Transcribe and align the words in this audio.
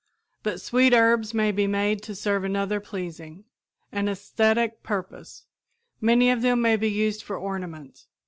But 0.41 0.59
sweet 0.59 0.93
herbs 0.93 1.31
may 1.31 1.51
be 1.51 1.67
made 1.67 2.01
to 2.05 2.15
serve 2.15 2.43
another 2.43 2.79
pleasing, 2.79 3.45
an 3.91 4.07
æsthetic 4.07 4.81
purpose. 4.81 5.45
Many 6.01 6.31
of 6.31 6.41
them 6.41 6.59
may 6.59 6.75
be 6.75 6.89
used 6.89 7.21
for 7.21 7.37
ornament. 7.37 8.07